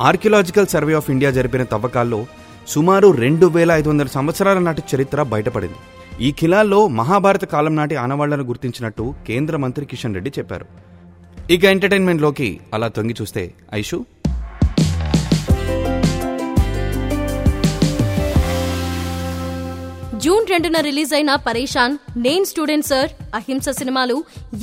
ఆర్కియలాజికల్ 0.10 0.72
సర్వే 0.74 0.94
ఆఫ్ 1.00 1.10
ఇండియా 1.14 1.32
జరిపిన 1.38 1.64
తవ్వకాల్లో 1.74 2.20
సుమారు 2.74 3.08
రెండు 3.24 3.46
వేల 3.56 3.72
ఐదు 3.80 3.90
వందల 3.90 4.10
సంవత్సరాల 4.16 4.60
నాటి 4.66 4.82
చరిత్ర 4.92 5.24
బయటపడింది. 5.34 5.80
ఈ 6.28 6.30
ఖిలాల్లో 6.40 6.80
మహాభారత 7.00 7.46
కాలం 7.54 7.74
నాటి 7.80 7.96
ఆనవాళ్ళను 8.04 8.46
గుర్తించినట్టు 8.52 9.06
కేంద్ర 9.28 9.58
మంత్రి 9.64 9.86
కిషన్ 9.92 10.16
రెడ్డి 10.18 10.32
చెప్పారు. 10.38 10.68
ఇక 11.56 11.64
ఎంటర్టైన్మెంట్లోకి 11.76 12.50
అలా 12.74 12.88
తొంగి 12.98 13.16
చూస్తే 13.22 13.44
ఐషు 13.82 14.00
జూన్ 20.24 20.46
రెండున 20.52 20.78
రిలీజ్ 20.86 21.12
అయిన 21.18 21.32
పరేషాన్ 21.48 21.94
నేను 22.26 22.46
స్టూడెంట్ 22.50 22.88
సార్ 22.90 23.12
అహింస 23.36 23.70
సినిమాలు 23.80 24.16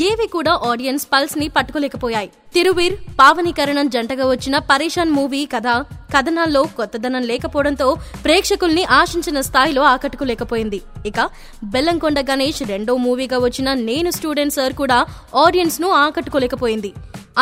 ఏవి 0.08 0.26
కూడా 0.34 0.52
ఆడియన్స్ 0.70 1.04
పల్స్ని 1.12 1.46
పట్టుకోలేకపోయాయి. 1.56 2.28
తిరువీర్ 2.54 2.96
పావనీకరణం 3.20 3.86
జంటగా 3.94 4.24
వచ్చిన 4.30 4.58
పరేషాన్ 4.70 5.12
మూవీ 5.18 5.42
కథ 5.54 5.68
కథనాల్లో 6.14 6.62
కొత్తదనం 6.78 7.24
లేకపోవడంతో 7.30 7.88
ప్రేక్షకుల్ని 8.24 8.84
ఆశించిన 9.00 9.40
స్థాయిలో 9.48 9.84
ఆకట్టుకోలేకపోయింది. 9.92 10.80
ఇక 11.10 11.20
బెల్లంకొండ 11.74 12.20
గణేష్ 12.30 12.62
రెండో 12.72 12.96
మూవీగా 13.06 13.38
వచ్చిన 13.38 13.68
నేను 13.88 14.10
స్టూడెంట్ 14.10 14.56
సార్ 14.58 14.76
కూడా 14.82 14.98
ఆడియన్స్ను 15.44 15.90
ఆకట్టుకోలేకపోయింది. 16.04 16.90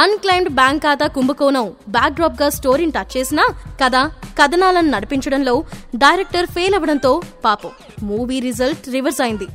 అన్క్లైమ్డ్ 0.02 0.52
బ్యాంక్ 0.60 0.82
ఖాతా 0.82 1.06
కుంభకోణం 1.16 1.66
బ్యాక్ 1.88 2.14
డ్రాప్గా 2.14 2.48
స్టోరీని 2.58 2.94
టచ్ 2.96 3.12
చేసినా 3.16 3.44
కథ 3.82 3.96
కథనాలను 4.38 4.90
నడిపించడంలో 4.90 5.64
డైరెక్టర్ 5.96 6.46
ఫెయిల్ 6.46 6.74
అవ్వడంతో 6.74 7.22
పాపం. 7.44 7.70
మూవీ 8.02 8.40
రిజల్ట్ 8.40 8.88
రివర్స్ 8.88 9.20
అయింది. 9.20 9.46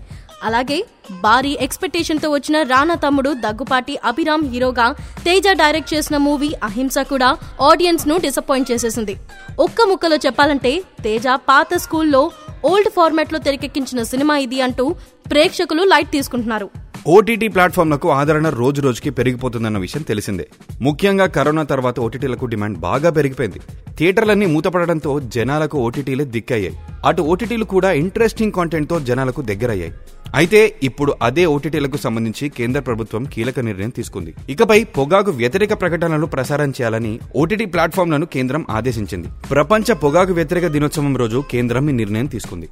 అలాగే 0.43 0.85
భారీ 1.21 1.57
ఎక్స్పెక్టేషన్తో 1.61 2.29
వచ్చిన 2.29 2.61
రానా 2.61 2.95
తమ్ముడు 2.95 3.33
దగ్గుపాటి 3.33 3.99
అభిరామ్ 4.05 4.45
హీరోగా 4.51 4.95
తేజ 5.25 5.43
డైరెక్ట్ 5.51 5.93
చేసిన 5.93 6.17
మూవీ 6.17 6.53
అహింస 6.63 6.97
కూడా 6.97 7.37
ఆడియన్స్ను 7.61 8.17
డిసప్పాయింట్ 8.17 8.71
చేసేసింది. 8.71 9.15
ఒక్క 9.59 9.81
ముక్కలో 9.81 10.15
చెప్పాలంటే 10.15 10.83
తేజ 11.03 11.23
పాత 11.27 11.73
స్కూల్లో 11.75 12.31
ఓల్డ్ 12.65 12.89
ఫార్మాట్లో 12.89 13.39
తెరకెక్కించిన 13.39 14.03
సినిమా 14.03 14.37
ఇది 14.37 14.61
అంటూ 14.61 14.95
ప్రేక్షకులు 15.31 15.83
లైట్ 15.83 16.11
తీసుకుంటున్నారు. 16.11 16.69
ఓటీటీ 17.07 17.47
ప్లాట్ఫామ్లకు 17.47 18.11
ఆదరణ 18.11 18.49
రోజు 18.49 18.81
రోజుకి 18.81 19.09
పెరిగిపోతుందన్న 19.09 19.77
విషయం 19.77 20.01
తెలిసిందే. 20.01 20.47
ముఖ్యంగా 20.81 21.25
కరోనా 21.25 21.63
తర్వాత 21.63 21.99
ఓటీటీలకు 21.99 22.45
డిమాండ్ 22.45 22.77
బాగా 22.77 23.09
పెరిగిపోయింది. 23.09 23.59
థియేటర్లన్నీ 23.99 24.45
మూతపడడంతో 24.45 25.19
జనాలకు 25.19 25.77
ఓటీటీలే 25.77 26.25
దిక్కయ్యాయి. 26.25 26.77
అటు 27.05 27.21
ఓటీటీలు 27.21 27.65
కూడా 27.65 27.91
ఇంట్రెస్టింగ్ 27.91 28.51
కాంటెంట్తో 28.51 28.99
జనాలకు 28.99 29.41
దగ్గరయ్యాయి. 29.41 29.93
అయితే 30.35 30.75
ఇప్పుడు 30.83 31.15
అదే 31.21 31.45
ఓటీటీలకు 31.45 31.97
సంబంధించి 31.97 32.49
కేంద్ర 32.49 32.79
ప్రభుత్వం 32.79 33.23
కీలక 33.23 33.59
నిర్ణయం 33.59 33.89
తీసుకుంది. 33.89 34.33
ఇకపై 34.49 34.83
పొగాకు 34.83 35.31
వ్యతిరేక 35.31 35.73
ప్రకటనలు 35.81 36.25
ప్రసారం 36.25 36.69
చేయాలని 36.69 37.19
ఓటీటీ 37.35 37.65
ప్లాట్ఫామ్లను 37.65 38.25
కేంద్రం 38.25 38.65
ఆదేశించింది. 38.69 39.27
ప్రపంచ 39.51 39.93
పొగాకు 39.93 40.33
వ్యతిరేక 40.33 40.67
దినోత్సవం 40.67 41.17
రోజు 41.17 41.43
కేంద్రం 41.51 41.89
ఈ 41.89 41.93
నిర్ణయం 41.93 42.25
తీసుకుంది. 42.25 42.69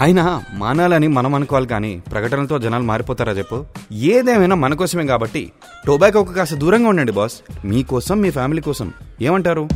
అయినా 0.00 0.42
మానాలని 0.54 1.08
మనం 1.08 1.34
అనుకోవాలి 1.34 1.66
కానీ 1.66 2.02
ప్రకటనలతో 2.12 2.58
జనాలు 2.58 2.82
మారిపోతారా 2.82 3.32
చెప్పు? 3.32 3.64
ఏదేమైనా 3.92 4.54
మన 4.54 4.74
కోసమే 4.74 5.06
కాబట్టి 5.06 5.52
టొబాకోకు 5.86 6.32
కాస్త 6.32 6.54
దూరంగా 6.54 6.88
ఉండండి 6.88 7.12
బాస్. 7.12 7.34
మీకోసం 7.64 8.20
మీ 8.20 8.30
ఫ్యామిలీ 8.30 8.62
కోసం. 8.62 8.92
ఏమంటారు? 9.22 9.68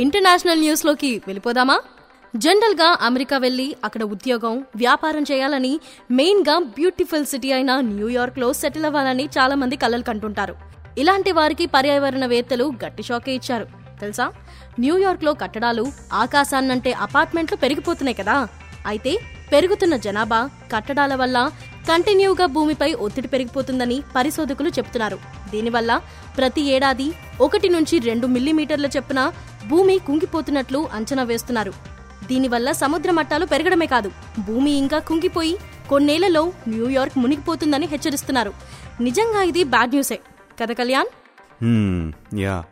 ఇంటర్నేషనల్ 0.00 0.60
న్యూస్లోకి 0.60 1.22
వెళ్ళిపోదామా? 1.26 1.80
జనరల్గా 2.36 2.98
అమెరికా 3.00 3.38
వెళ్ళి 3.38 3.76
అక్కడ 3.84 4.02
ఉద్యోగం 4.02 4.64
వ్యాపారం 4.76 5.22
చేయాలని 5.22 5.80
మెయిన్గా 6.10 6.58
బ్యూటిఫుల్ 6.58 7.26
సిటీ 7.26 7.52
అయిన 7.52 7.80
న్యూయార్క్లో 7.80 8.52
సెటిల్ 8.52 8.84
అవ్వాలని 8.84 9.24
చాలా 9.24 9.54
మంది 9.54 9.76
కలలు 9.76 10.02
కంటుంటారు. 10.02 10.56
ఇలాంటి 10.98 11.32
వారికి 11.32 11.66
పర్యావరణవేత్తలు 11.66 12.72
గట్టి 12.86 13.02
షాకే 13.02 13.32
ఇచ్చారు. 13.32 13.66
తెలుసా? 14.00 14.32
న్యూయార్క్లో 14.80 15.34
కట్టడాలు 15.34 15.86
ఆకాశాన్నంటే 16.12 16.92
అపార్ట్మెంట్లు 16.92 17.56
పెరిగిపోతున్నాయి 17.56 18.14
కదా. 18.14 18.48
అయితే 18.86 19.18
పెరుగుతున్న 19.52 19.96
జనాభా 19.96 20.50
కట్టడాల 20.74 21.14
వల్ల 21.14 21.50
కంటిన్యూగా 21.88 22.46
భూమిపై 22.46 22.92
ఒత్తిడి 22.92 23.28
పెరిగిపోతుందని 23.28 24.02
పరిశోధకులు 24.16 24.68
చెబుతున్నారు. 24.68 25.18
దీనివల్ల 25.50 26.00
ప్రతి 26.38 26.60
ఏడాది 26.60 27.12
ఒకటి 27.40 27.68
నుంచి 27.68 27.98
రెండు 27.98 28.26
మిల్లీమీటర్ల 28.26 28.86
చొప్పున 28.86 29.32
భూమి 29.68 29.98
కుంగిపోతున్నట్లు 29.98 30.88
అంచనా 30.92 31.22
వేస్తున్నారు. 31.22 31.72
దీనివల్ల 32.26 32.72
సముద్ర 32.72 33.10
మట్టాలు 33.10 33.46
పెరగడమే 33.46 33.86
కాదు 33.86 34.10
భూమి 34.46 34.70
ఇంకా 34.70 34.98
కుంగిపోయి 34.98 35.56
కొన్నేళ్ళలో 35.88 36.52
న్యూయార్క్ 36.68 37.18
మునిగిపోతుందని 37.18 37.86
హెచ్చరిస్తున్నారు. 37.86 38.52
నిజంగా 39.00 39.42
ఇది 39.42 39.64
బ్యాడ్ 39.64 39.90
న్యూసే. 39.90 40.20
కదా 40.62 40.74
కళ్యాణ్? 40.74 41.06
యా. 42.40 42.64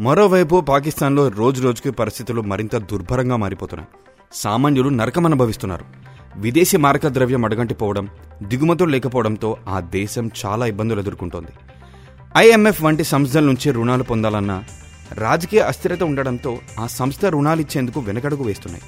మరోవైపు 0.00 0.60
పాకిస్తాన్లో 0.60 1.28
రోజు 1.28 1.62
రోజుకి 1.62 1.90
పరిస్థితులు 1.90 2.40
మరింత 2.42 2.76
దుర్భరంగా 2.76 3.36
మారిపోతున్నాయి. 3.36 3.88
సామాన్యులు 4.32 4.88
నరకం 4.88 5.26
అనుభవిస్తున్నారు 5.26 5.84
విదేశీ 6.36 6.76
మారక 6.76 7.06
ద్రవ్యం 7.06 7.44
అడగంటిపోవడం 7.44 8.08
దిగుమతులు 8.42 8.90
లేకపోవడంతో 8.90 9.56
ఆ 9.68 9.80
దేశం 9.80 10.30
చాలా 10.46 10.66
ఇబ్బందులు 10.66 11.00
ఎదుర్కొంటోంది. 11.00 11.48
ఐఎంఎఫ్ 12.36 12.82
వంటి 12.82 13.04
సంస్థల 13.04 13.40
నుంచి 13.40 13.70
రుణాలు 13.70 14.02
పొందాలన్నా 14.02 14.64
రాజకీయ 15.12 15.60
అస్థిరత 15.60 16.02
ఉండడంతో 16.02 16.58
ఆ 16.80 16.86
సంస్థ 16.86 17.24
రుణాలు 17.24 17.60
ఇచ్చేందుకు 17.60 18.00
వెనకడుగు 18.00 18.44
వేస్తున్నాయి. 18.44 18.82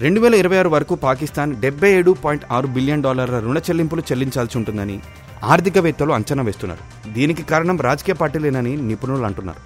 రెండు 0.00 0.20
వేల 0.20 0.34
ఇరవై 0.34 0.56
ఆరు 0.56 0.68
వరకు 0.68 0.94
పాకిస్తాన్ 0.94 1.60
డెబ్బై 1.60 1.92
ఏడు 1.92 2.10
పాయింట్ 2.10 2.44
ఆరు 2.52 2.66
బిలియన్ 2.66 3.02
డాలర్ల 3.02 3.38
రుణ 3.38 3.58
చెల్లింపులు 3.58 4.00
చెల్లించాల్సి 4.00 4.58
ఉంటుందని 4.58 5.00
ఆర్థికవేత్తలు 5.44 6.12
అంచనా 6.12 6.42
వేస్తున్నారు. 6.42 7.12
దీనికి 7.12 7.42
కారణం 7.42 7.80
రాజకీయ 7.80 8.14
పార్టీలేనని 8.14 8.76
నిపుణులు 8.76 9.24
అంటున్నారు. 9.24 9.60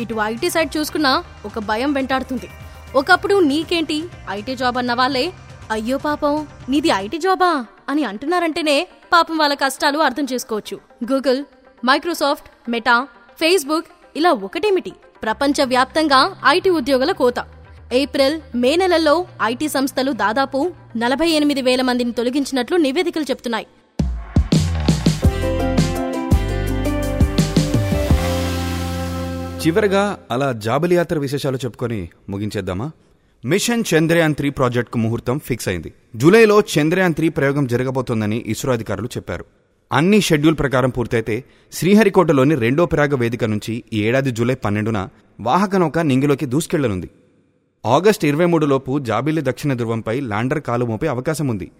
ఇటు 0.00 0.14
ఐటీ 0.14 0.50
సైడ్ 0.50 0.76
చూసుకున్నా 0.76 1.24
ఒక 1.46 1.58
భయం 1.58 1.92
వెంటాడుతుంది. 1.92 2.48
ఒకప్పుడు 2.94 3.40
నీకేంటి? 3.40 4.02
ఐటీ 4.30 4.56
జాబ్ 4.56 4.78
అన్న 4.78 4.94
వాళ్ళే 4.94 5.32
అయ్యో 5.70 5.98
పాపం 5.98 6.46
నీది 6.68 6.88
ఐటీ 6.88 7.18
జాబా 7.18 7.66
అని 7.88 8.04
అంటున్నారంటేనే 8.04 8.88
పాపం 9.12 9.38
వాళ్ళ 9.38 9.54
కష్టాలు 9.54 9.98
అర్థం 9.98 10.26
చేసుకోవచ్చు. 10.32 10.76
గూగుల్ 11.04 11.44
మైక్రోసాఫ్ట్ 11.86 12.70
మెటా 12.70 12.96
ఫేస్బుక్ 13.40 13.86
ఇలా 14.16 14.32
ఒకటేమిటి? 14.32 14.92
ప్రపంచ 15.22 15.64
వ్యాప్తంగా 15.64 16.36
ఐటీ 16.46 16.70
ఉద్యోగుల 16.70 17.12
కోత. 17.12 17.38
ఏప్రిల్ 17.92 18.40
మే 18.54 18.76
నెలల్లో 18.76 19.26
ఐటీ 19.42 19.68
సంస్థలు 19.68 20.12
దాదాపు 20.12 20.72
నలభై 20.96 21.28
ఎనిమిది 21.28 21.62
వేల 21.62 21.82
మందిని 21.82 22.12
తొలగించినట్లు 22.12 22.76
నివేదికలు 22.76 23.26
చెప్తున్నాయి. 23.30 23.66
చివరగా 29.62 30.18
అలా 30.30 30.52
జాబిలి 30.52 30.94
యాత్ర 30.94 31.18
విశేషాలు 31.18 31.58
చెప్పుకొని 31.64 32.08
ముగించేద్దామా? 32.30 32.90
మిషన్ 33.44 33.82
చంద్రయాన్ 33.90 34.34
త్రీ 34.38 34.48
ప్రాజెక్టుకు 34.50 34.98
ముహూర్తం 34.98 35.36
ఫిక్స్ 35.46 35.68
అయింది. 35.68 35.90
జూలైలో 36.16 36.56
చంద్రయాన్ 36.74 37.14
త్రీ 37.14 37.28
ప్రయోగం 37.28 37.64
జరగబోతోందని 37.72 38.38
ఇస్రో 38.52 38.70
అధికారులు 38.72 39.08
చెప్పారు. 39.16 39.44
అన్ని 39.90 40.18
షెడ్యూల్ 40.20 40.58
ప్రకారం 40.60 40.90
పూర్తయితే 40.90 41.36
శ్రీహరికోటలోని 41.72 42.54
రెండో 42.64 42.86
ప్రయోగ 42.92 43.16
వేదిక 43.22 43.44
నుంచి 43.44 43.74
ఈ 43.92 44.04
ఏడాది 44.08 44.30
జూలై 44.30 44.56
పన్నెండున 44.66 45.00
వాహక 45.48 45.74
నౌక 45.76 45.98
నింగిలోకి 46.10 46.46
దూసుకెళ్ళనుంది. 46.46 47.10
ఆగస్టు 47.84 48.24
ఇరవై 48.30 48.48
మూడులోపు 48.52 48.92
జాబిల్లి 49.10 49.44
దక్షిణ 49.50 49.72
ధ్రువంపై 49.72 50.16
ల్యాండర్ 50.30 50.62
కాలు 50.68 50.84
మోపే 50.92 51.10
అవకాశం 51.16 51.48
ఉంది 51.48 51.70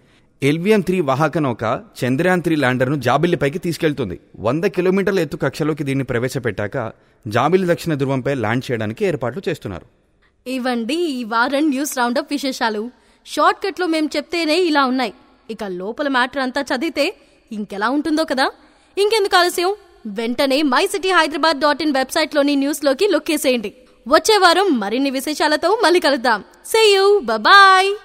ఎల్వియన్ 0.41 0.83
త్రీ 0.83 0.99
వాహక 1.11 1.37
నౌక 1.47 1.63
చంద్రయాన్ 1.99 2.41
త్రీ 2.41 2.55
ల్యాండర్ను 2.55 2.99
జాబిల్లిపైకి 3.07 3.59
తీసుకెళ్తుంది. 3.59 4.19
వంద 4.39 4.63
కిలోమీటర్ల 4.77 5.19
ఎత్తు 5.19 5.37
కక్షలోకి 5.37 5.83
దీన్ని 5.83 6.05
ప్రవేశపెట్టాక 6.13 6.77
జాబిల్లి 7.25 7.69
దక్షిణ 7.73 7.93
ధృవంపై 7.93 8.33
ల్యాండ్ 8.45 8.65
చేయడానికి 8.67 9.05
ఏర్పాట్లు 9.05 9.43
చేస్తున్నారు. 9.49 10.02
ఇవండి 10.47 10.95
ఈ 10.95 11.23
వారం 11.23 11.69
న్యూస్ 11.69 11.97
రౌండప్ 11.97 12.27
విశేషాలు. 12.31 12.91
షార్ట్ 13.25 13.65
కట్లో 13.65 13.87
చెప్తేనే 14.15 14.55
ఇలా 14.55 14.85
ఉన్నాయి. 14.85 15.13
ఇక 15.49 15.63
లోపల 15.63 16.07
మ్యాటర్ 16.07 16.41
అంతా 16.41 16.61
చదివితే 16.61 17.15
ఇంకెలా 17.51 17.89
ఉంటుందో 17.89 18.23
కదా? 18.23 18.51
ఇంకెందుకు 18.97 19.35
ఆలస్యం? 19.35 19.75
వెంటనే 20.07 20.61
my 20.61 20.87
city 20.87 21.09
Hyderabad 21.09 21.59
dot 21.59 21.81
in 21.81 21.93
వెబ్సైట్లోని 21.93 22.55
న్యూస్లోకి 22.55 23.07
వచ్చే 24.07 24.37
వారం 24.37 24.79
మరిన్ని 24.79 25.09
విశేషాలతో 25.09 25.79
మళ్ళీ 25.83 25.99
కలుద్దాం. 25.99 26.43
Say 26.65 26.93
you 26.95 27.19
bye 27.19 27.95